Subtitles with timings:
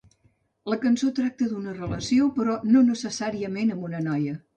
[0.71, 4.35] La cançó tracta d'una relació, però no necessàriament amb una noia.